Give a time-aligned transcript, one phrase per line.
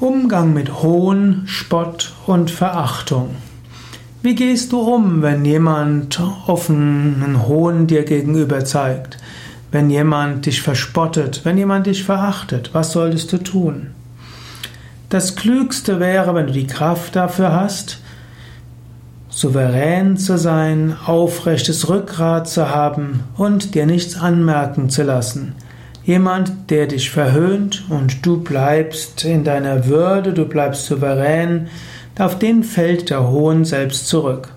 [0.00, 3.36] Umgang mit Hohn, Spott und Verachtung.
[4.22, 9.18] Wie gehst du um, wenn jemand offenen Hohn dir gegenüber zeigt?
[9.70, 13.92] Wenn jemand dich verspottet, wenn jemand dich verachtet, was solltest du tun?
[15.10, 18.00] Das Klügste wäre, wenn du die Kraft dafür hast,
[19.28, 25.54] souverän zu sein, aufrechtes Rückgrat zu haben und dir nichts anmerken zu lassen.
[26.04, 31.68] Jemand, der dich verhöhnt und du bleibst in deiner Würde, du bleibst souverän,
[32.18, 34.50] auf den fällt der Hohn selbst zurück.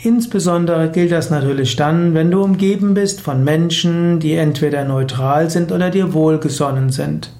[0.00, 5.72] Insbesondere gilt das natürlich dann, wenn du umgeben bist von Menschen, die entweder neutral sind
[5.72, 7.32] oder dir wohlgesonnen sind.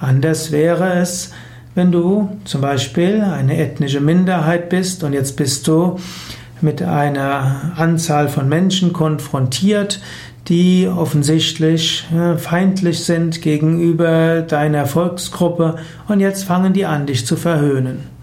[0.00, 1.30] Anders wäre es,
[1.76, 6.00] wenn du zum Beispiel eine ethnische Minderheit bist und jetzt bist du
[6.60, 10.00] mit einer Anzahl von Menschen konfrontiert,
[10.48, 15.76] die offensichtlich feindlich sind gegenüber deiner Volksgruppe
[16.08, 18.14] und jetzt fangen die an, dich zu verhöhnen.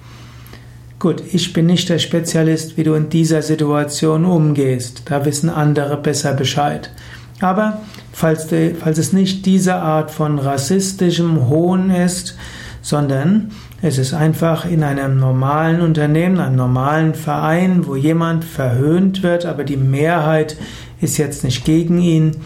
[0.99, 5.01] Gut, ich bin nicht der Spezialist, wie du in dieser Situation umgehst.
[5.05, 6.91] Da wissen andere besser Bescheid.
[7.39, 7.81] Aber
[8.13, 12.37] falls, de, falls es nicht diese Art von rassistischem Hohn ist,
[12.81, 13.51] sondern
[13.81, 19.63] es ist einfach in einem normalen Unternehmen, einem normalen Verein, wo jemand verhöhnt wird, aber
[19.63, 20.57] die Mehrheit
[20.99, 22.37] ist jetzt nicht gegen ihn,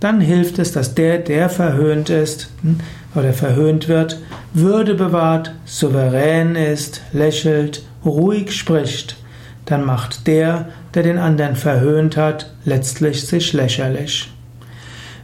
[0.00, 2.78] dann hilft es, dass der, der verhöhnt ist hm,
[3.14, 4.20] oder verhöhnt wird,
[4.54, 9.16] Würde bewahrt, souverän ist, lächelt, ruhig spricht.
[9.64, 14.30] Dann macht der, der den anderen verhöhnt hat, letztlich sich lächerlich.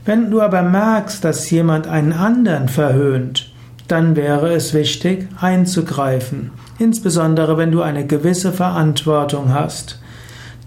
[0.06, 3.52] Wenn du aber merkst, dass jemand einen anderen verhöhnt,
[3.88, 9.98] dann wäre es wichtig, einzugreifen, insbesondere wenn du eine gewisse Verantwortung hast.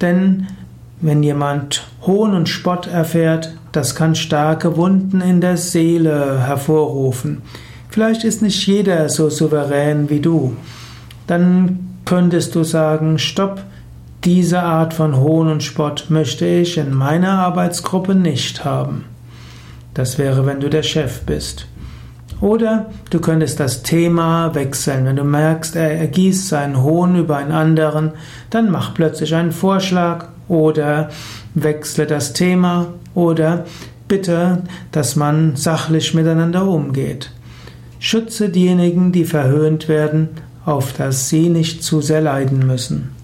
[0.02, 0.48] Denn
[1.00, 7.42] wenn jemand Hohn und Spott erfährt, das kann starke Wunden in der Seele hervorrufen.
[7.90, 10.56] Vielleicht ist nicht jeder so souverän wie du.
[11.28, 13.62] Dann könntest du sagen, stopp,
[14.24, 19.06] diese Art von Hohn und Spott möchte ich in meiner Arbeitsgruppe nicht haben.
[19.94, 21.68] Das wäre, wenn du der Chef bist.
[22.42, 25.06] Oder du könntest das Thema wechseln.
[25.06, 28.14] Wenn du merkst, er ergießt seinen Hohn über einen anderen,
[28.50, 31.10] dann mach plötzlich einen Vorschlag oder
[31.54, 33.66] wechsle das Thema oder
[34.08, 37.32] bitte, dass man sachlich miteinander umgeht.
[38.00, 40.30] Schütze diejenigen, die verhöhnt werden,
[40.66, 43.21] auf dass sie nicht zu sehr leiden müssen.